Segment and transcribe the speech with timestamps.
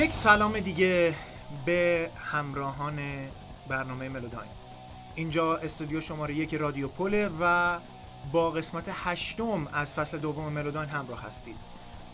[0.00, 1.14] یک سلام دیگه
[1.64, 2.98] به همراهان
[3.68, 4.50] برنامه ملوداین.
[5.14, 7.76] اینجا استودیو شماره یک رادیو پله و
[8.32, 11.56] با قسمت هشتم از فصل دوم ملوداین همراه هستید.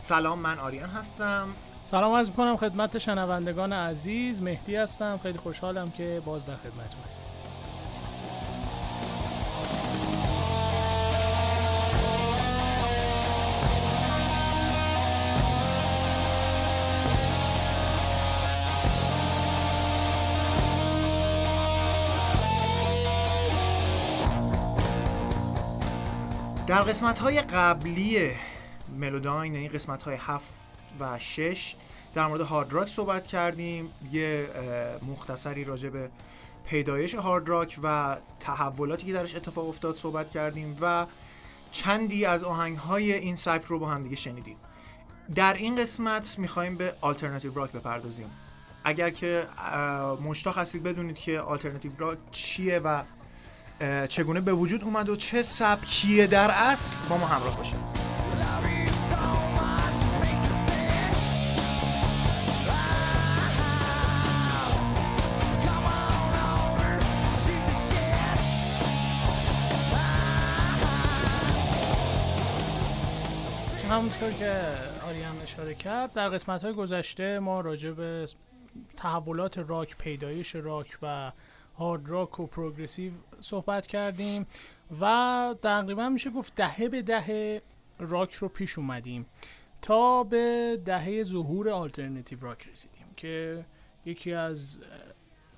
[0.00, 1.48] سلام من آریان هستم.
[1.84, 4.42] سلام عرض می‌کنم خدمت شنوندگان عزیز.
[4.42, 5.20] مهدی هستم.
[5.22, 7.26] خیلی خوشحالم که باز در خدمتتون هستیم
[26.66, 28.30] در قسمت های قبلی
[28.98, 30.44] ملوداین یعنی قسمت های 7
[31.00, 31.74] و 6
[32.14, 33.90] در مورد هارد راک صحبت کردیم.
[34.12, 34.48] یه
[35.08, 36.10] مختصری راجع به
[36.68, 41.06] پیدایش هارد راک و تحولاتی که درش اتفاق افتاد صحبت کردیم و
[41.70, 44.56] چندی از آهنگ های این سبک رو با هم دیگه شنیدیم.
[45.34, 48.30] در این قسمت می‌خوایم به آلترناتیو راک بپردازیم.
[48.84, 49.46] اگر که
[50.24, 53.02] مشتاق هستید بدونید که آلترناتیو راک چیه و
[54.08, 58.06] چگونه به وجود اومد و چه سبکیه در اصل؟ با ما همراه باشید.
[73.90, 74.62] همونطور که
[75.08, 78.26] آریان اشاره کرد در قسمت های گذشته ما راجع به
[78.96, 81.32] تحولات راک پیدایش راک و
[81.78, 84.46] هارد راک و پروگرسیو صحبت کردیم
[85.00, 87.62] و تقریبا میشه گفت دهه به دهه
[87.98, 89.26] راک رو پیش اومدیم
[89.82, 93.64] تا به دهه ظهور آلترنتیو راک رسیدیم که
[94.04, 94.80] یکی از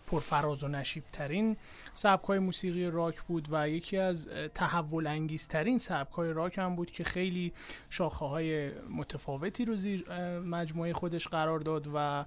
[0.06, 1.56] پرفراز و نشیب ترین
[1.94, 6.90] سبک های موسیقی راک بود و یکی از تحول انگیزترین سبک های راک هم بود
[6.90, 7.52] که خیلی
[7.90, 12.24] شاخه های متفاوتی رو زیر مجموعه خودش قرار داد و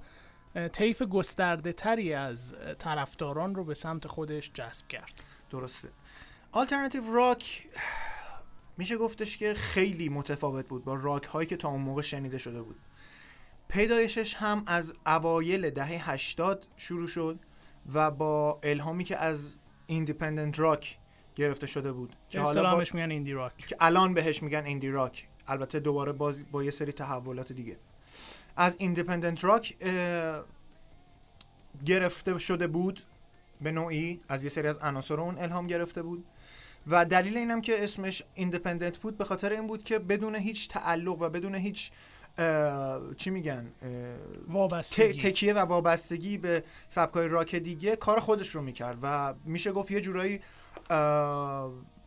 [0.72, 5.13] طیف گسترده تری از طرفداران رو به سمت خودش جذب کرد.
[5.50, 5.89] درسته.
[6.51, 7.67] alternative rock
[8.78, 12.61] میشه گفتش که خیلی متفاوت بود با راک هایی که تا اون موقع شنیده شده
[12.61, 12.75] بود.
[13.67, 17.40] پیدایشش هم از اوایل دهه 80 شروع شد
[17.94, 19.56] و با الهامی که از
[19.88, 20.97] independent rock
[21.35, 22.16] گرفته شده بود.
[22.29, 22.84] که حالا با...
[22.94, 26.91] میگن indie rock که الان بهش میگن indie rock البته دوباره باز با یه سری
[26.91, 27.78] تحولات دیگه.
[28.56, 29.77] از independent rock
[31.85, 33.03] گرفته شده بود
[33.62, 36.25] به نوعی از یه سری از عناصر اون الهام گرفته بود.
[36.88, 41.22] و دلیل اینم که اسمش independent بود به خاطر این بود که بدون هیچ تعلق
[41.22, 41.91] و بدون هیچ
[43.17, 43.72] چی میگن
[44.47, 45.13] وابستگی.
[45.13, 48.97] تکیه و وابستگی به سبکای راک دیگه کار خودش رو می‌کرد.
[49.01, 50.41] و میشه گفت یه جورایی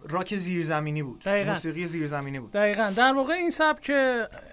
[0.09, 1.21] راک زیرزمینی بود.
[1.21, 1.51] دقیقا.
[1.51, 2.51] موسیقی زیرزمینی بود.
[2.51, 2.93] دقیقا.
[2.97, 3.93] در واقع این سبک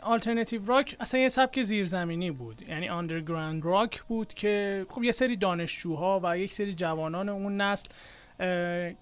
[0.01, 2.62] alternative rock اصلا یه سبک زیرزمینی بود.
[2.69, 7.89] یعنی underground rock بود که خب یه سری دانشجوها و یک سری جوانان اون نسل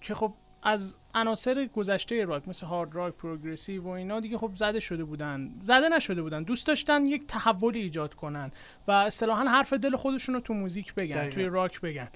[0.00, 4.80] که خب از عناصر گذشته راک مثل hard rock progressive و اینا دیگه خب زده
[4.80, 5.50] شده بودن.
[5.62, 6.42] زده نشده بودن.
[6.42, 8.50] دوست داشتن یک تحول ایجاد کنن
[8.88, 11.34] و اصطلاحا حرف دل خودشون رو تو موزیک بگن دقیقا.
[11.34, 12.08] توی راک بگن.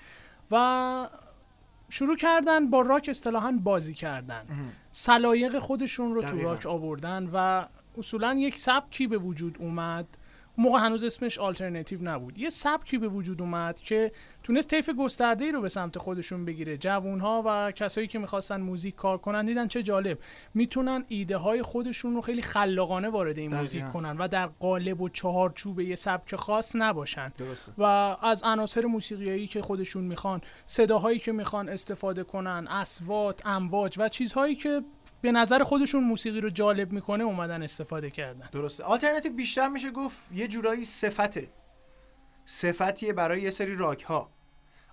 [0.50, 1.08] و
[1.88, 4.44] شروع کردن با راک اصطلاحا بازی کردن
[4.90, 6.50] سلایق خودشون رو تو دقیقا.
[6.52, 7.64] راک آوردن و
[7.98, 10.06] اصولا یک سبکی به وجود اومد
[10.58, 12.38] موقع هنوز اسمش آلترناتیو نبود.
[12.38, 16.76] یه سبکی به وجود اومد که تونست طیف گسترده ای رو به سمت خودشون بگیره.
[16.76, 20.18] جوونها و کسایی که می‌خواستن موزیک کار کنن دیدن چه جالب.
[20.54, 23.54] می‌تونن ایده های خودشون رو خیلی خلاقانه وارد این.
[23.54, 27.28] موزیک کنن و در قالب و چهارچوب یه سبک خاص نباشن.
[27.38, 27.72] درسته.
[27.78, 27.82] و
[28.22, 34.54] از عناصر موسیقیایی که خودشون می‌خوان صداهایی که می‌خوان استفاده کنن اسوات امواج و چیزهایی
[34.54, 34.82] که
[35.24, 38.48] به نظر خودشون موسیقی رو جالب می‌کنه اومدن استفاده کردن.
[38.52, 38.84] درسته.
[38.84, 41.48] آلترناتیو بیشتر میشه گفت یه جورایی صفته.
[42.46, 44.30] صفتیه برای یه سری راک ها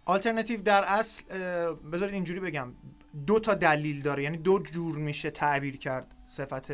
[0.06, 1.24] آلترناتیو در اصل
[1.92, 2.74] بذارید اینجوری بگم.
[3.28, 4.24] دو تا دلیل داره.
[4.24, 6.72] یعنی دو جور میشه تعبیر کرد صفت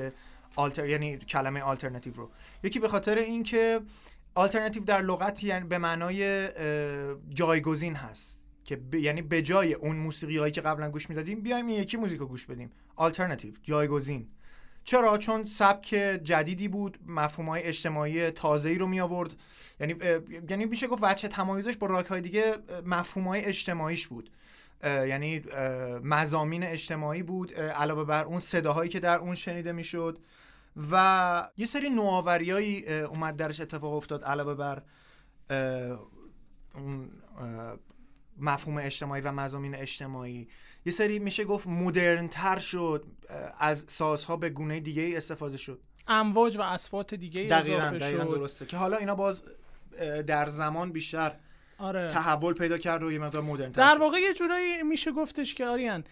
[0.55, 2.29] آلتر یعنی کلمه آلترناتیو رو.
[2.63, 3.81] یکی به خاطر اینکه
[4.35, 6.49] آلترناتیو در لغت یعنی به معنای
[7.29, 8.36] جایگزین هست.
[8.67, 8.95] که ب...
[8.95, 12.45] یعنی به جای اون موسیقی هایی که قبلا گوش می‌دادیم بیایم این یکی موزیک گوش
[12.45, 12.71] بدیم.
[12.95, 14.27] آلترناتیو جایگزین.
[14.83, 15.87] چرا؟ چون سبک
[16.23, 19.35] جدیدی بود مفهوم های اجتماعی تازه‌ای رو می آورد
[19.79, 19.95] یعنی
[20.49, 22.55] یعنی میشه گفت وجه تمایزش با راک های دیگه
[22.85, 24.29] مفهوم های اجتماعیش بود.
[24.83, 25.43] یعنی
[26.03, 30.17] مزامین اجتماعی بود علاوه بر اون صداهایی که در اون شنیده می‌شد.
[30.91, 34.81] و یه سری نوآوریایی اومد درش اتفاق افتاد علاوه بر
[38.39, 40.47] مفهوم اجتماعی و مزامین اجتماعی.
[40.85, 43.05] یه سری میشه گفت مدرن تر شد
[43.59, 45.79] از سازها به گونه دیگه ای استفاده شد.
[46.07, 48.29] امواج و اسوات دیگه دقیقا, اضافه دقیقا شد.
[48.29, 48.65] درسته.
[48.65, 49.43] که حالا اینا باز
[50.27, 51.35] در زمان بیشتر
[51.77, 52.11] آره.
[52.11, 56.03] تحول پیدا کرد و یه مقدار مدرن در واقع یه جورایی میشه گفتش که آریان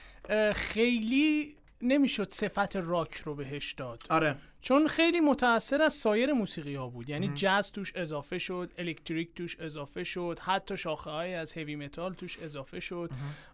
[0.54, 4.04] خیلی نمی‌شد صفت راک رو بهش داد.
[4.10, 4.36] آره.
[4.66, 7.10] چون خیلی متاثر از سایر موسیقی ها بود.
[7.10, 12.14] یعنی جاز توش اضافه شد electric توش اضافه شد حتی شاخه های از heavy metal
[12.14, 13.12] توش اضافه شد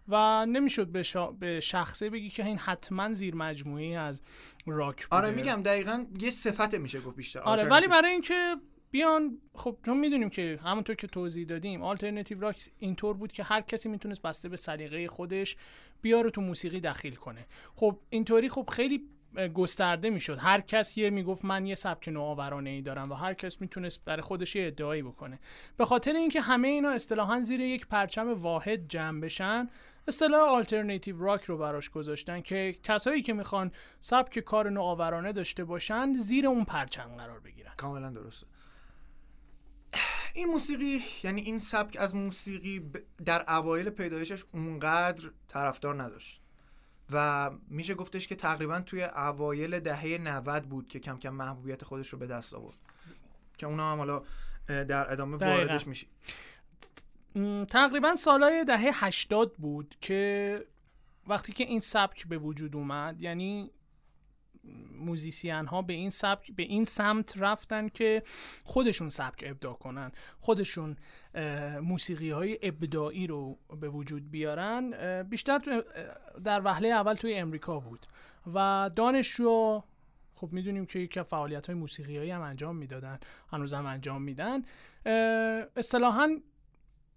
[0.08, 1.02] و نمی‌شد به,
[1.40, 4.22] به شخصه بگی که این حتما زیر مجموعه از
[4.66, 5.16] راک بوده.
[5.16, 8.56] آره میگم دقیقا یه صفت میشه گفت بیشتر آره ولی برای اینکه
[8.90, 13.60] بیان خب چون می‌دونیم که همونطور که توضیح دادیم alternative rock اینطور بود که هر
[13.60, 15.56] کسی می‌تونست بسته به سلیقه خودش
[16.02, 17.46] بیاره تو موسیقی دخیل کنه.
[17.74, 19.08] خب اینطوری خب خیلی
[19.54, 20.38] گسترده می‌شد.
[20.38, 24.22] هر کس یه می‌گفت من یه سبک نوآورانه ای دارم و هر کس می‌تونست برای
[24.22, 25.40] خودش یه ادعایی بکنه.
[25.76, 29.68] به خاطر اینکه همه اینا اصطلاحا زیر یک پرچم واحد جمع بشن
[30.08, 36.12] اصطلاح آلترناتیو راک رو براش گذاشتن که کسایی که می‌خوان سبک کار نوآورانه داشته باشن
[36.12, 37.72] زیر اون پرچم قرار بگیرن.
[37.76, 38.46] کاملا درسته.
[40.34, 42.90] این موسیقی یعنی این سبک از موسیقی
[43.24, 46.41] در اوایل پیدایشش اونقدر طرفدار نداشت.
[47.12, 52.08] و میشه گفتش که تقریبا توی اوایل دهه 90 بود که کم کم محبوبیت خودش
[52.08, 52.76] رو به دست آورد.
[53.58, 54.22] که اونا هم حالا
[54.66, 56.06] در ادامه واردش میشی
[57.70, 60.64] تقریبا سالهای دهه 80 بود که
[61.26, 63.70] وقتی که این سبک به وجود اومد یعنی
[64.98, 68.22] موزیسین ها به این سبک به این سمت رفتن که
[68.64, 70.12] خودشون سبک ابداع کنن.
[70.40, 70.96] خودشون
[71.82, 75.22] موسیقی های ابداعی رو به وجود بیارن.
[75.22, 75.82] بیشتر
[76.44, 78.06] در وهله اول توی امریکا بود.
[78.54, 79.82] و دانشجو
[80.34, 83.18] خب می‌دونیم که یکی فعالیت های موسیقی هم انجام می‌دادن.
[83.52, 84.62] هنوز هم انجام میدن.
[85.76, 86.40] اصطلاحا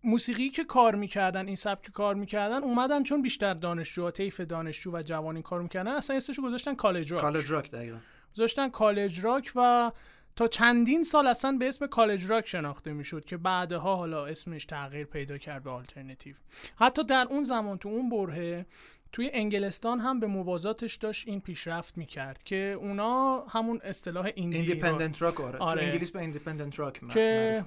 [0.05, 5.01] موسیقی که کار می‌کردن این سبک کار می‌کردن اومدن چون بیشتر دانشجو طیف دانشجو و
[5.01, 7.21] جوانی کار می‌کردن اصلا اسمشو گذاشتن کالج راک.
[7.21, 7.97] کالج راک دقیقا.
[8.35, 9.91] گذاشتن college rock و
[10.35, 15.05] تا چندین سال اصلا به اسم college rock شناخته می‌شد که بعدها حالا اسمش تغییر
[15.05, 16.35] پیدا کرد به آلترنتیو
[16.75, 18.65] حتی در اون زمان تو اون برهه
[19.11, 25.21] توی انگلستان هم به موازاتش داشت این پیشرفت می‌کرد که اونا همون اصطلاح indie independent
[25.21, 25.57] rock آره.
[25.57, 25.81] آره.
[25.81, 27.65] تو انگلیس به independent rock که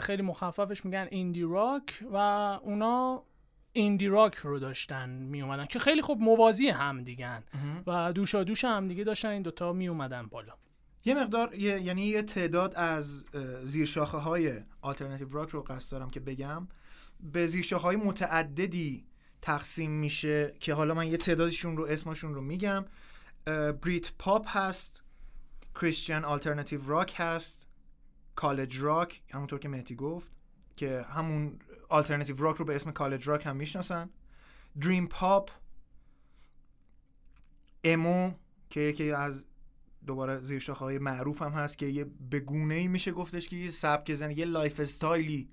[0.00, 2.16] خیلی مخففش میگن indie rock و
[2.62, 3.24] اونا
[3.72, 7.44] indie rock رو داشتن می اومدن که خیلی خوب موازی هم دیگن
[7.86, 10.52] و دوشا دوش هم دیگه داشتن این دوتا می اومدن بالا.
[11.04, 13.24] یه مقدار یعنی یه تعداد از
[13.64, 16.68] زیرشاخه های alternative rock رو قصد دارم که بگم.
[17.20, 19.06] به زیرشاخه های متعددی
[19.42, 22.84] تقسیم میشه که حالا من یه تعدادشون رو اسمشون رو میگم.
[23.82, 25.02] بریت پاپ هست
[25.80, 27.69] Christian alternative rock هست.
[28.40, 30.30] college rock همونطور که مهدی گفت
[30.76, 31.58] که همون
[31.88, 34.10] alternative rock رو به اسم college rock هم می‌شناسن.
[34.80, 35.50] dream pop
[37.84, 38.32] emo
[38.70, 39.44] که یکی از
[40.06, 44.14] دوباره زیر های معروف هم هست که یه بگونه ای میشه گفتش که یه سبک
[44.14, 45.50] زندگی یه lifestyle ی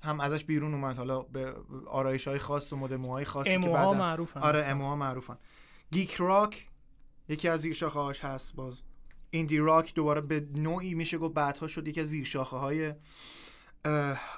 [0.00, 0.96] هم ازش بیرون اومد.
[0.96, 1.54] حالا به
[1.86, 5.38] آرایش های خاص و مدل موهای خاصی که بعد معروفن آره emo ها معروفن.
[5.90, 6.70] geek rock
[7.28, 8.82] یکی از زیر هاش هست باز.
[9.30, 12.94] indie rock دوباره به نوعی میشه گفت بعدها شد یکی از زیر شاخه های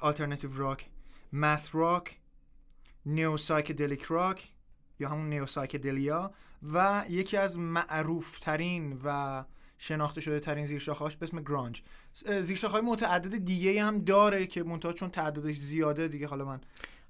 [0.00, 0.87] alternative rock
[1.33, 2.19] math rock
[3.07, 4.53] neo-psychedelic rock
[5.00, 6.33] یا همون neo-psychedelia
[6.73, 9.45] و یکی از معروف ترین و
[9.78, 11.83] شناخته شده ترین زیرشاخهاش به اسم grunge
[12.40, 16.61] زیرشاخه های متعدد دیگه هم داره که منتها چون تعدادش زیاده دیگه حالا من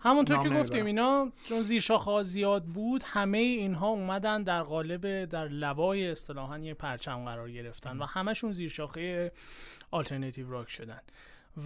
[0.00, 1.84] همونطور که گفتیم اینا چون زیر
[2.22, 8.04] زیاد بود همه اینها اومدن در قالب در لوای اصطلاحا یه پرچم قرار گرفتن و
[8.04, 9.32] همشون زیر شاخه
[9.90, 11.00] آلترناتیو راک شدن.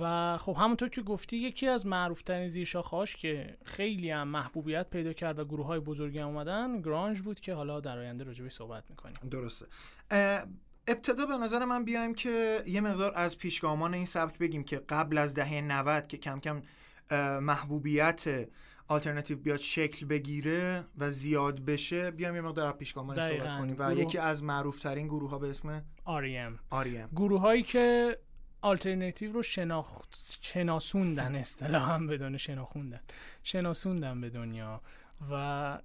[0.01, 5.13] و خب همونطور که گفتی یکی از معروفترین زیر هاش که خیلی هم محبوبیت پیدا
[5.13, 8.85] کرد و گروه های بزرگی هم اومدن گرانج بود که حالا در آینده راجبش صحبت
[8.91, 9.17] می‌کنیم.
[9.31, 9.67] درسته.
[10.89, 15.19] ابتدا به نظر من بیایم که یه مقدار از پیشگامان این سبک بگیم که قبل
[15.19, 16.63] از دهه 90 که کم کم
[17.43, 18.49] محبوبیت
[18.89, 23.77] آلترناتیو بیاد شکل بگیره و زیاد بشه بیام یه مقدار پیشگامان صحبت کنیم.
[23.79, 28.19] و یکی از معروف ترین گروه ها به اسم آریم آریم گروه هایی که
[28.61, 33.01] آلترناتیو رو شناخت شناسوندن اصطلاحا بدون شناخوندن.
[33.43, 34.81] شناسوندن به دنیا
[35.31, 35.79] و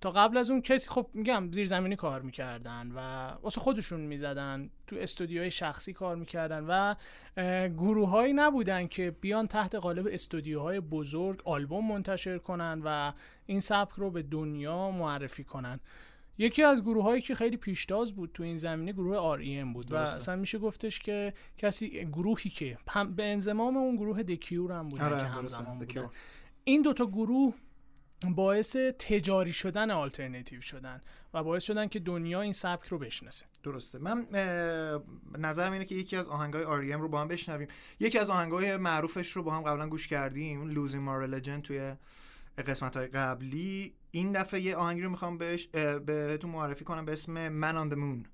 [0.00, 4.96] تا قبل از اون کسی خب میگم زیرزمینی کار می‌کردن و واسه خودشون می‌زدن تو
[4.96, 6.94] استودیوهای شخصی کار می‌کردن و
[7.68, 13.12] گروههایی نبودن که بیان تحت قالب استودیوهای بزرگ آلبوم منتشر کنن و
[13.46, 15.80] این سبک رو به دنیا معرفی کنن.
[16.38, 19.72] یکی از گروه هایی که خیلی پیشتاز بود تو این زمینه گروه R.E.M.
[19.72, 22.78] بود و اصلا میشه گفتش که کسی گروهی که
[23.16, 25.88] به انضمام اون گروه The Cure هم بودن آره که همزمان
[26.64, 27.54] این دوتا گروه
[28.24, 31.00] باعث تجاری شدن آلترنتیو شدن
[31.34, 33.46] و باعث شدن که دنیا این سبک رو بشناسه.
[33.62, 33.98] درسته.
[33.98, 34.26] من
[35.38, 37.00] نظرم اینه که یکی از آهنگای R.E.M.
[37.00, 37.68] رو با هم بشنویم.
[38.00, 41.94] یکی از آهنگای معروفش رو با هم قبلا گوش کردیم Losing My Religion توی
[42.66, 43.94] قسمت های قبلی.
[44.10, 45.66] این دفعه یه آهنگی رو می‌خوام بهش
[46.06, 48.26] بهتون معرفی کنم به اسم من آن مون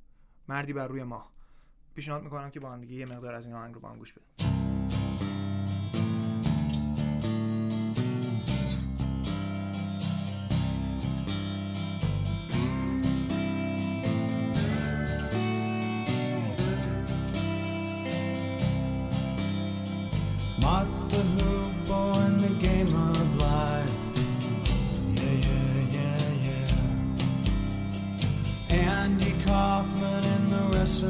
[0.48, 1.32] مردی بر روی ماه.
[1.94, 4.12] پیشنهاد می‌کنم که با هم دیگه یه مقدار از این آهنگ رو با هم گوش
[4.12, 4.51] بدیم.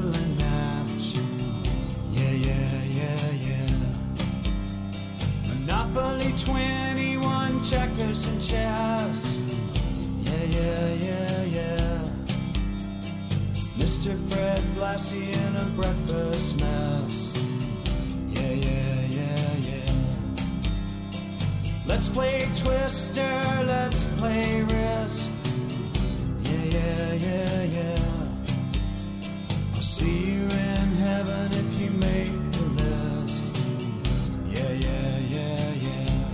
[0.02, 1.02] feeling out.
[2.10, 3.70] Yeah, yeah, yeah, yeah.
[5.48, 9.38] Monopoly 21, checkers and chess.
[10.24, 11.98] Yeah, yeah, yeah, yeah.
[13.76, 14.16] Mr.
[14.28, 17.32] Fred Blassie in a breakfast mess.
[18.28, 19.92] Yeah, yeah, yeah, yeah.
[21.86, 25.30] Let's play Twister, let's play Risk.
[26.42, 27.61] Yeah, yeah, yeah.
[30.02, 33.54] See you in heaven if you make the list.
[34.50, 36.28] Yeah, yeah, yeah, yeah.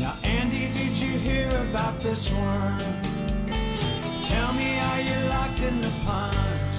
[0.00, 2.82] Now, Andy, did you hear about this one?
[4.22, 6.72] Tell me, are you locked in the pond?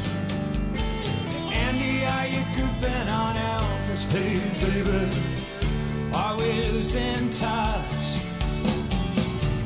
[1.65, 4.03] Andy, are you goofing on Elvis?
[4.12, 8.05] Hey, baby, are we losing touch?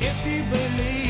[0.00, 1.03] If you believe.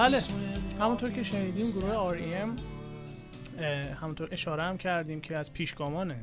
[0.00, 0.22] بله.
[0.80, 2.60] همونطور که شنیدیم گروه R.E.M
[4.00, 6.14] همونطور اشاره هم کردیم که از پیشگامان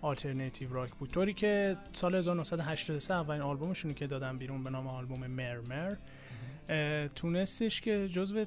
[0.00, 1.10] آلترناتیو راک بود.
[1.10, 5.94] طوری که سال 1983 اولین آلبومشونی که دادن بیرون به نام آلبوم مرمر
[7.14, 8.44] تونستش که جزو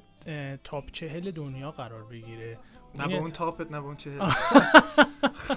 [0.64, 2.58] تاپ چهل دنیا قرار بگیره.
[2.98, 4.18] نه به اون تاپت نه به اون چهل.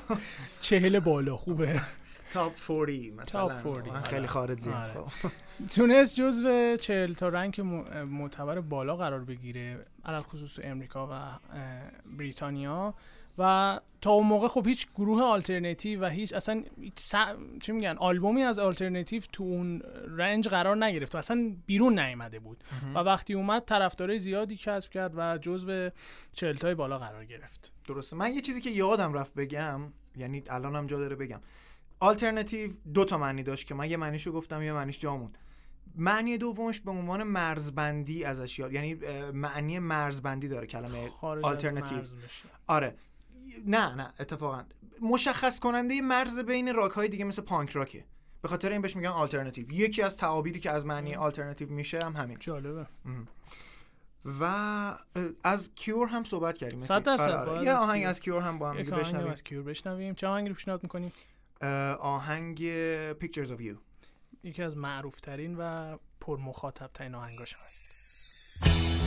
[0.59, 1.81] چهل بالا خوبه.
[2.33, 3.48] تاپ 40 مثلا.
[3.48, 4.93] top 40 خیلی خارج زیر آره.
[4.93, 5.29] خب.
[5.75, 7.62] تونست جزو 40 تا آهنگ
[8.07, 11.39] معتبر بالا قرار بگیره علی‌الخصوص تو امریکا و
[12.17, 12.93] بریتانیا.
[13.39, 16.63] و تا اون موقع خب هیچ گروه آلترناتیو و هیچ اصلا
[16.98, 17.15] س...
[17.62, 19.81] چی میگن آلبومی از آلترناتیو تو اون
[20.17, 22.63] رنج قرار نگرفت و اصلا بیرون نیامده بود.
[22.95, 25.89] و وقتی اومد طرفدارای زیادی کسب کرد و جزو
[26.33, 27.71] چلتای بالا قرار گرفت.
[27.88, 28.15] درسته.
[28.15, 29.81] من یه چیزی که یادم رفت بگم
[30.15, 31.39] یعنی الانم جا داره بگم.
[32.00, 35.32] آلترناتیو دو تا معنی داشت که من یه معنیشو گفتم یه معنیش جامون
[35.96, 38.94] معنی دومش به عنوان مرزبندی ازش یاد یعنی
[39.34, 42.01] معنی مرزبندی داره کلمه آلترناتیو
[42.68, 42.96] آره.
[43.65, 44.63] نه نه اتفاقا.
[45.01, 48.06] مشخص کننده مرز بین راک های دیگه مثل پانک راکه.
[48.41, 52.13] به خاطر این بهش میگن آلترناتیو یکی از تعابیری که از معنی آلترناتیو میشه هم
[52.13, 52.38] همین.
[52.39, 52.86] جالبه.
[54.41, 54.44] و
[55.44, 56.79] از کیور هم صحبت کردیم.
[56.79, 57.65] صد درصد آره.
[57.65, 59.32] یه آهنگ از کیور هم با هم بشنویم.
[59.32, 60.15] از کیور بشنویم.
[60.15, 61.12] چه آهنگی رو پیشنهاد می‌کنیم؟
[61.99, 62.57] آهنگ
[63.19, 63.75] Pictures of You.
[64.43, 68.99] یکی از معروف ترین و پر مخاطب ترین آهنگاش هست.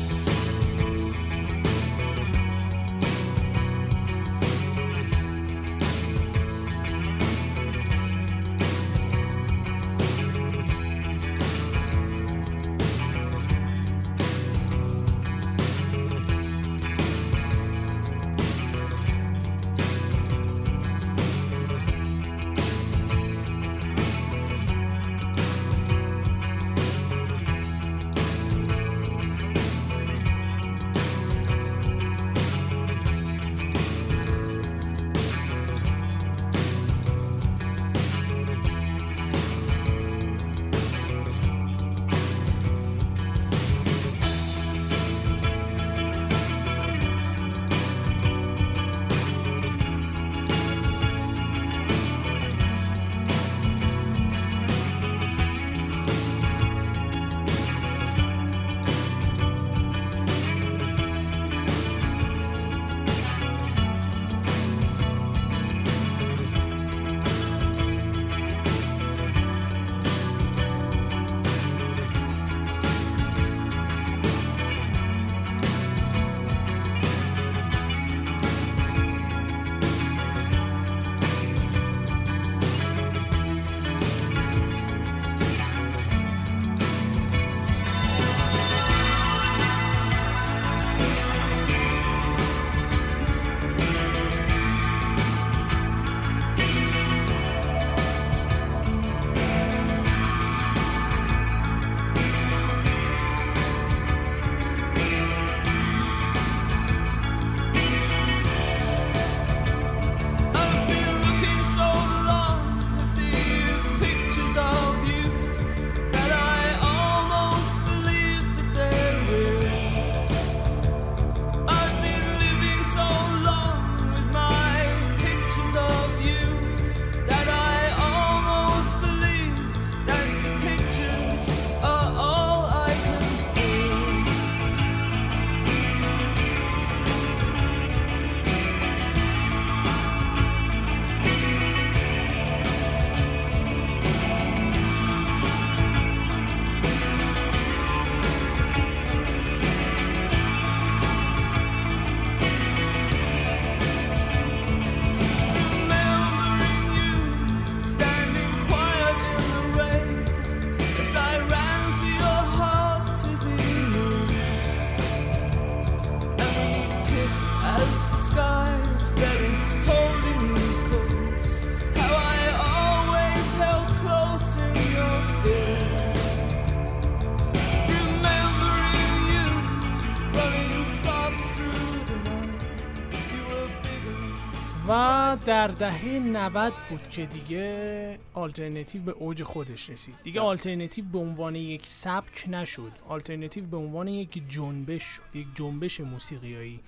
[185.40, 190.14] در دهه 90 بود که دیگه آلترنتیو به اوج خودش رسید.
[190.22, 190.48] دیگه بله.
[190.48, 192.92] آلترنتیو به عنوان یک سبک نشد.
[193.08, 196.80] آلترنتیو به عنوان یک جنبش شد یک جنبش موسیقیایی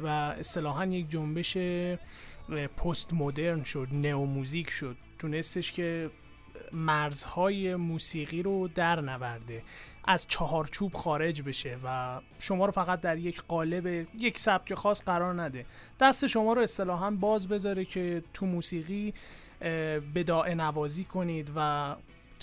[0.00, 1.56] و اصطلاحا یک جنبش
[2.76, 4.96] پست مدرن شد neo music شد.
[5.18, 6.10] تونستش که
[6.72, 9.62] مرزهای موسیقی رو در نورده.
[10.10, 13.86] از چهارچوب خارج بشه و شما رو فقط در یک قالب
[14.18, 15.66] یک سبک خاص قرار نده.
[16.00, 19.14] دست شما رو اصطلاحا باز بذاره که تو موسیقی
[20.14, 21.60] بداعه نوازی کنید و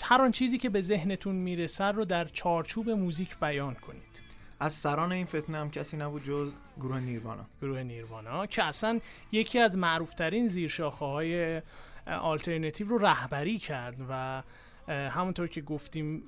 [0.02, 4.22] هر آن چیزی که به ذهنتون می‌رسه رو در چارچوب موزیک بیان کنید.
[4.60, 7.46] از سران این فتنه هم کسی نبود جز گروه نیروانا.
[7.62, 9.00] گروه نیروانا که اصلا
[9.32, 11.62] یکی از معروفترین زیرشاخه های
[12.06, 14.42] آلترنتیو رو رهبری کرد و
[14.88, 16.22] همونطور که گفتیم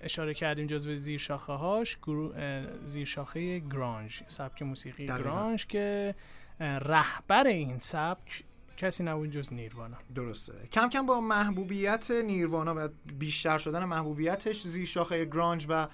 [0.00, 5.24] اشاره کردیم جزو زیرشاخه هاش گرو- اه، زیرشاخه گرانج سبک موسیقی دقیقاً.
[5.30, 6.14] گرانج که
[6.60, 8.44] رهبر این سبک
[8.76, 9.96] کسی نبود جز نیروانا.
[10.14, 10.52] درسته.
[10.72, 15.88] کم کم با محبوبیت نیروانا و بیشتر شدن محبوبیتش زیر شاخه گرانج و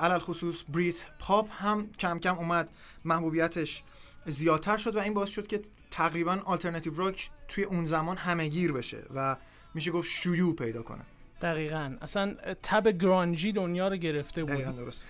[0.00, 2.70] علل خصوص بریت پاپ هم کم کم اومد.
[3.04, 3.82] محبوبیتش
[4.26, 8.72] زیادتر شد و این باعث شد که تقریبا آلترناتیو راک توی اون زمان همه گیر
[8.72, 9.36] بشه و
[9.74, 11.02] میشه گفت شیوع پیدا کنه.
[11.42, 11.96] دقیقا.
[12.02, 14.52] اصلا تب grunge ی دنیا رو گرفته بود.
[14.52, 15.06] دقیقا درست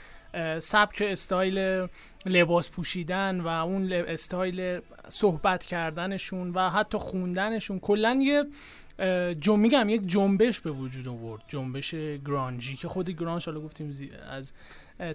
[0.58, 1.88] سبک استایل
[2.26, 7.78] لباس پوشیدن و اون استایل صحبت کردنشون و حتی خوندنشون.
[7.78, 8.44] کلا یه
[9.34, 11.42] جم میگم یک جنبش به وجود آورد.
[11.48, 11.94] جنبش
[12.26, 14.52] grunge ی که خود grunge حالا گفتیم از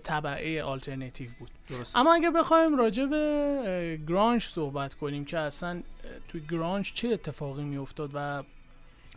[0.04, 1.49] طبعه آلترنتیو بود.
[1.69, 1.95] درست.
[1.95, 5.82] اما اگر بخوایم راجع به grunge صحبت کنیم که اصلا
[6.28, 8.43] توی گرانج چه اتفاقی میافتاد و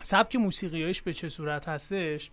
[0.01, 2.29] سبک موسیقیایش به چه صورت هستش؟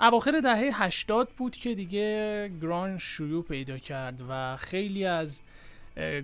[0.00, 5.40] اواخر دهه 80 بود که دیگه گرانج شیوع پیدا کرد و خیلی از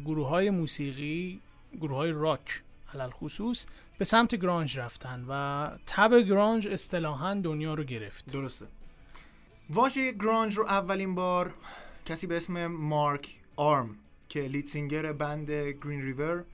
[0.05, 1.41] گروه های موسیقی
[1.81, 2.63] گروه های راک
[2.95, 3.67] علل خصوص
[3.99, 8.33] به سمت گرانج رفتن و تب گرانج اصطلاحا دنیا رو گرفت.
[8.33, 8.67] درسته.
[9.71, 11.55] واژه گرانج رو اولین بار
[12.07, 13.97] کسی به اسم مارک آرم
[14.29, 16.45] که lead singer band Green River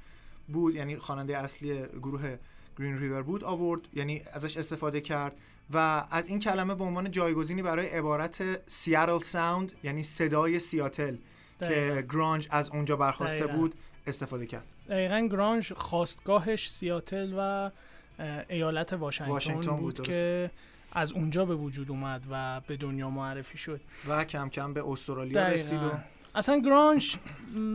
[0.49, 2.37] بود یعنی خواننده اصلی گروه
[2.79, 5.37] Green River بود آورد یعنی ازش استفاده کرد
[5.73, 11.17] و از این کلمه به عنوان جایگزینی برای عبارت Seattle sound یعنی صدای سیاتل
[11.61, 11.95] دقیقاً.
[12.01, 13.57] که grunge از اونجا برخواسته دقیقاً.
[13.57, 13.75] بود
[14.07, 17.71] استفاده کرد دقیقا grunge خاستگاهش سیاتل و
[18.49, 20.07] ایالت واشنگتن, واشنگتن بود, بود،.
[20.07, 20.51] که
[20.93, 25.49] از اونجا به وجود اومد و به دنیا معرفی شد و کم کم به استرالیا
[25.49, 25.91] رسید و.
[26.35, 27.17] اصلا grunge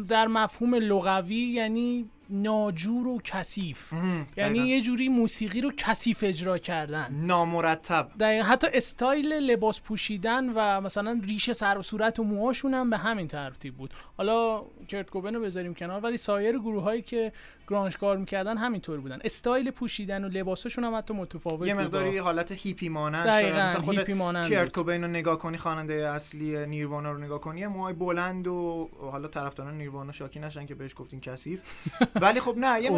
[0.08, 3.94] در مفهوم لغوی یعنی ناجور و کثیف.
[4.38, 4.60] یعنی.
[4.60, 7.08] یه جوری موسیقی رو کثیف اجرا کردن.
[7.12, 8.10] نامرتب.
[8.20, 8.48] دقیقا.
[8.48, 13.28] حتی استایل لباس پوشیدن و مثلا ریش سر و صورت و موهاشون هم به همین
[13.28, 13.94] ترتیب بود.
[14.18, 17.32] حالا کرت کوبن رو بذاریم کنار ولی سایر گروه هایی که
[17.68, 19.20] grunge کار می‌کردن همینطور بودن.
[19.24, 23.98] استایل پوشیدن و لباسشون هم حتی متفاوت یه مقداری حالت هیپی مانند دقیقاً، مثلا خود
[23.98, 24.74] هیپی مانند کرت بود.
[24.74, 29.78] کوبین رو نگاه کنی خواننده اصلی نیروانا رو نگاه کنی موهای بلند و حالا طرفداران
[29.78, 31.62] نیروانا شاکی نشن که بهش گفتین کثیف.
[32.22, 32.92] ولی خب نه یه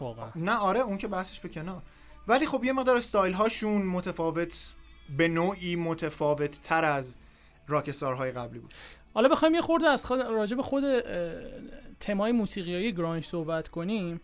[0.00, 0.30] واقعا.
[0.36, 1.82] نه آره اون که بحثش به کنار.
[2.28, 4.74] ولی خب یه مقدار استایل هاشون متفاوت
[5.18, 7.16] به نوعی متفاوت تر از
[7.68, 8.74] rockstar های قبلی بود.
[9.14, 10.84] حالا بخوایم یه خورده از خود راجع به خود
[12.00, 14.20] تمای موسیقیایی grunge صحبت کنیم.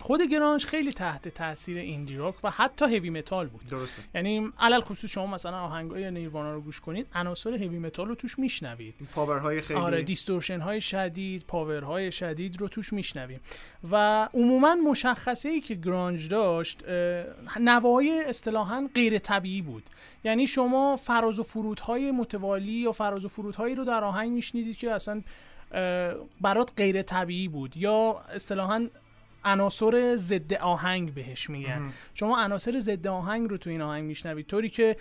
[0.00, 3.68] خود grunge خیلی تحت تاثیر indie rock و حتی heavy metal بود.
[3.68, 4.02] درسته.
[4.14, 8.38] یعنی علی الخصوص شما مثلا آهنگای نیروانا رو گوش کنید عناصر heavy metal رو توش
[8.38, 8.94] میشنوید.
[9.12, 9.80] پاورهای خیلی.
[9.80, 13.40] آره دیستورشن های شدید پاور های شدید رو توش میشنویم.
[13.90, 19.82] و عموما مشخصه ای که گرانج داشت اه، نواهای اصطلاحا غیر طبیعی بود.
[20.24, 24.90] یعنی شما فراز و فرودهای متوالی یا فراز و فرودهایی رو در آهنگ میشنیدید که
[24.90, 25.22] اصلا
[26.40, 28.88] برات غیر طبیعی بود یا اصطلاحا
[29.44, 31.92] عناصر ضد آهنگ بهش میگن.
[32.14, 34.46] شما عناصر ضد آهنگ رو تو این آهنگ میشنوید.
[34.46, 34.96] طوری که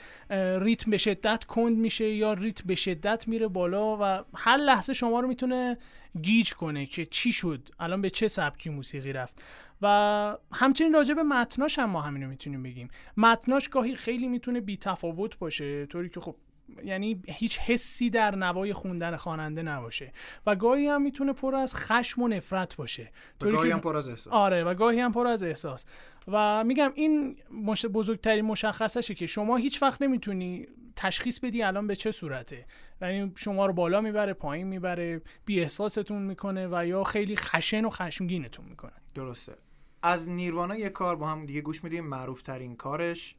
[0.61, 5.19] ریتم به شدت کند میشه یا ریتم به شدت میره بالا و هر لحظه شما
[5.19, 5.77] رو می‌تونه
[6.21, 9.41] گیج کنه که چی شد الان به چه سبکی موسیقی رفت.
[9.81, 12.89] و همچنین راجع به متناش هم ما همینو می‌تونیم بگیم.
[13.17, 16.35] متناش گاهی خیلی می‌تونه بی تفاوت باشه طوری که خب
[16.83, 20.11] یعنی هیچ حسی در نوای خوندن خواننده نباشه.
[20.45, 23.11] و گاهی هم می‌تونه پر از خشم و نفرت باشه.
[23.41, 24.33] و گاهی هم پر از احساس.
[24.33, 25.85] آره و گاهی هم پر از احساس.
[26.27, 27.85] و میگم این مش...
[27.85, 32.65] بزرگترین مشخصشه که شما هیچ وقت نمی‌تونی تشخیص بدی الان به چه صورته.
[33.01, 37.89] یعنی شما رو بالا می‌بره پایین می‌بره بی احساستون می‌کنه و یا خیلی خشن و
[37.89, 38.93] خشمگینتون می‌کنه.
[39.15, 39.55] درسته.
[40.01, 43.35] از نیروانا یه کار با هم دیگه گوش میدیم معروف ترین کارش.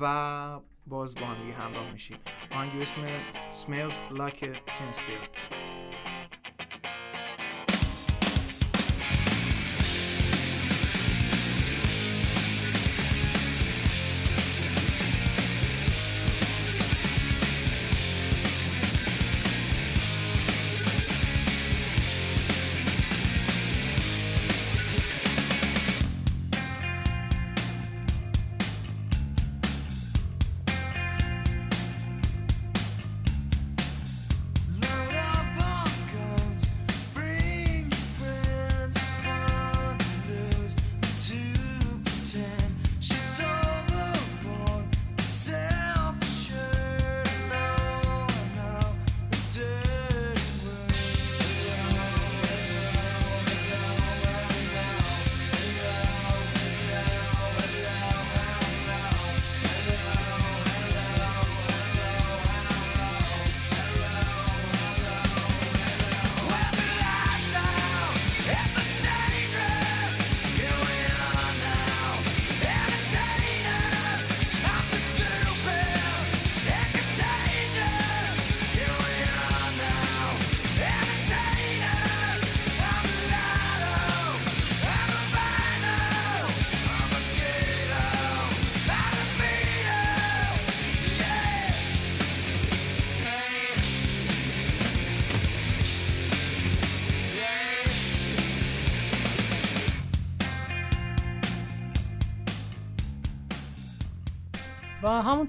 [0.00, 2.18] و باز با هم دیگه همراه میشیم.
[2.50, 3.04] آهنگی به اسم
[3.52, 5.53] Smells Like a Teen Spirit.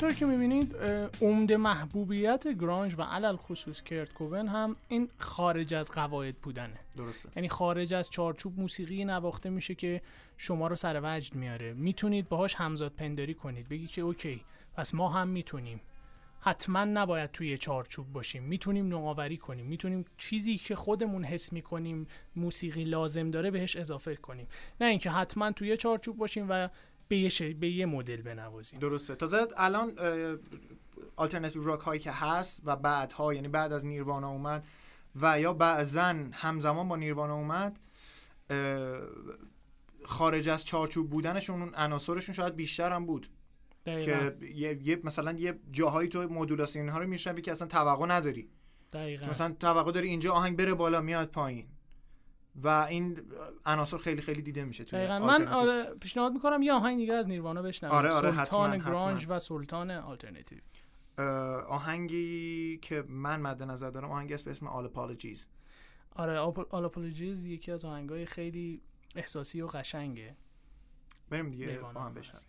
[0.06, 0.76] همونطور که می‌بینید
[1.22, 6.80] عمده محبوبیت گرانج و علل خصوص کرت کوبن هم این خارج از قواعد بودنه.
[6.98, 7.30] درسته.
[7.36, 10.02] یعنی خارج از چارچوب موسیقی نواخته میشه که
[10.38, 11.74] شما رو سر وجد میاره.
[11.74, 13.70] می‌تونید باهاش همزاد پنداری کنید.
[13.70, 14.42] بگی که اوکی
[14.74, 15.82] پس ما هم می‌تونیم.
[16.40, 18.44] حتما نباید توی چارچوب باشیم.
[18.44, 19.66] می‌تونیم نوآوری کنیم.
[19.66, 24.48] می‌تونیم چیزی که خودمون حس می‌کنیم موسیقی لازم داره بهش اضافه کنیم.
[24.82, 26.70] نه اینکه حتما توی چارچوب باشیم و
[27.08, 28.80] به یه, به یه مدل بنوازیم.
[28.80, 29.16] درسته.
[29.16, 29.94] تازه الان
[31.16, 34.68] آلترناتیو راک هایی که هست و بعدها یعنی بعد از نیروانا اومد
[35.22, 37.80] و یا بعضا همزمان با نیروانا اومد
[40.04, 43.30] خارج از چارچوب بودنشون اون عناصرشون شاید بیشتر هم بود.
[43.86, 48.50] که یه, مثلا یه جاهایی تو مدولاسیون ها رو میشنوی که اصلا توقع نداری.
[48.94, 49.26] دقیقا.
[49.26, 51.68] مثلا توقع داری اینجا آهنگ بره بالا میاد پایین.
[52.64, 53.22] و این
[53.66, 57.62] عناصر خیلی خیلی دیده میشه توی من آره پیشنهاد می‌کنم یه آهنگ دیگه از نیروانا
[57.62, 57.96] بشنویم.
[57.96, 60.60] آره آره سلطان grunge و سلطان آلترناتیو.
[61.68, 65.48] آهنگی که من مد نظر دارم آهنگی است به اسم All Apologies
[66.16, 68.82] آره All Apologies یکی از آهنگای خیلی
[69.16, 70.36] احساسی و قشنگه.
[71.30, 72.46] بریم دیگه با هم بشنویم.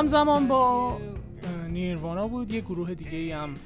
[0.00, 0.98] همزمان با
[1.68, 3.56] نیروانا بود یه گروه دیگه ای هم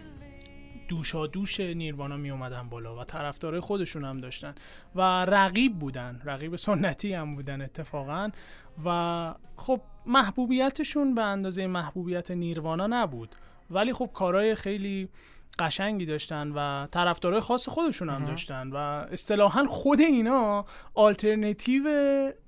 [0.89, 4.55] دوشا دوش نیروانا می اومدن بالا و طرفدارای خودشون هم داشتن
[4.95, 8.31] و رقیب بودن رقیب سنتی هم بودن اتفاقا
[8.85, 13.35] و خب محبوبیتشون به اندازه محبوبیت نیروانا نبود.
[13.71, 15.09] ولی خب کارهای خیلی
[15.59, 21.85] قشنگی داشتن و طرفدارای خاص خودشون هم داشتن و اصطلاحا خود اینا آلترنتیو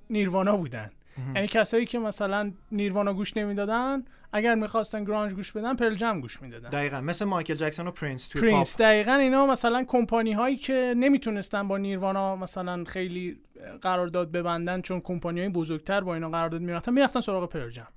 [0.09, 0.89] نیروانا بودن.
[1.35, 4.03] یعنی کسایی که مثلا نیروانا گوش نمی‌دادن
[4.37, 6.69] اگر می‌خواستن گرانج گوش بدن پرل جم گوش می‌دادن.
[6.69, 8.77] دقیقا مثل مایکل جکسون و پرینس توی پرینس.
[8.77, 8.87] پاپ.
[8.87, 13.39] دقیقا اینا مثلا کمپانی هایی که نمی‌تونستن با نیروانا مثلا خیلی
[13.81, 17.87] قرارداد ببندن چون کمپانی های بزرگتر با اینا قرارداد می‌رفتن می‌رفتن سراغ پرل جم.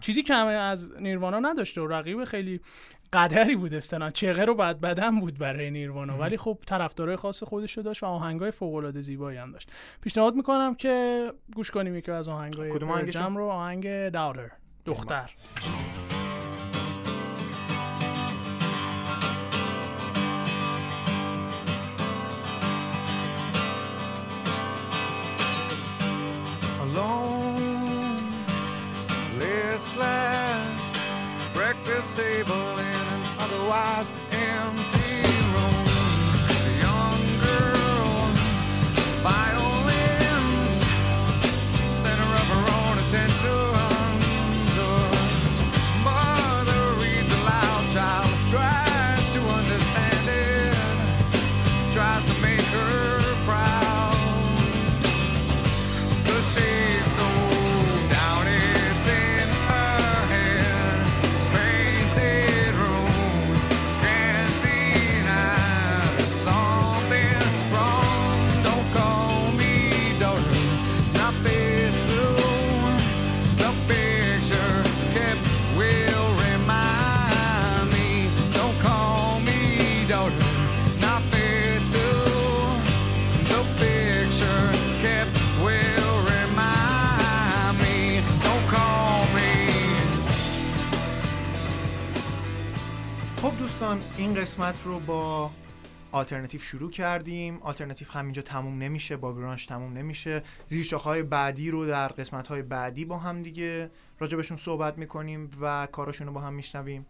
[0.00, 2.60] چیزی که همه از نیروانا نداشته و رقیب خیلی
[3.12, 6.18] قدری بود استنا چغه رو بعد بدن بود برای نیروانا.
[6.18, 9.70] ولی خب طرفدارای خاص خودش رو داشت و آهنگای فوق العاده زیبایی هم داشت.
[10.00, 13.48] پیشنهاد می‌کنم که گوش کنیم یکی از آهنگای جم رو.
[13.48, 14.50] آهنگ داوتر
[14.86, 15.30] دختر.
[94.38, 95.50] قسمت رو با
[96.12, 97.58] آلترناتیو شروع کردیم.
[97.62, 100.42] آلترناتیو همینجا تموم نمیشه با گرانش تموم نمیشه.
[100.68, 105.88] زیر های بعدی رو در قسمت های بعدی با هم دیگه راجبشون صحبت می‌کنیم و
[105.92, 107.06] کاراشون رو با هم میشنویم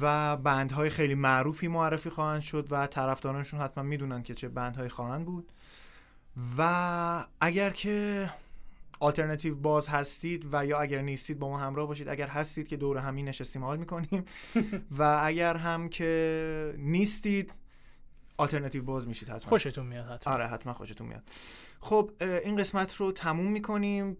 [0.00, 5.24] و بندهای خیلی معروفی معرفی خواهند شد و طرفدارانشون حتما می‌دونن که چه بندهایی خواهند
[5.24, 5.52] بود.
[6.58, 8.30] و اگر که
[9.00, 12.08] آلترناتیو باز هستید و یا اگر نیستید با ما همراه باشید.
[12.08, 14.24] اگر هستید که دور همین نشستیم حال می‌کنیم.
[14.98, 17.52] و اگر هم که نیستید
[18.36, 19.48] آلترناتیو باز میشید حتما.
[19.48, 20.34] خوشتون میاد حتما.
[20.34, 21.22] آره حتما خوشتون میاد.
[21.80, 24.16] خب این قسمت رو تموم می‌کنیم.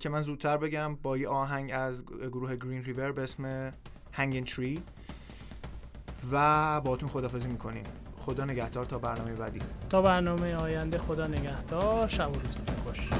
[0.00, 3.72] که من زودتر بگم با یه آهنگ از گروه گرین ریور به اسم
[4.12, 4.82] هنگین تری
[6.32, 7.84] و باتون خدافزی می‌کنیم.
[8.28, 9.60] خدا نگهدار تا برنامه بعدی.
[9.90, 12.08] تا برنامه آینده خدا نگهدار.
[12.08, 13.10] شب و روزتون خوش.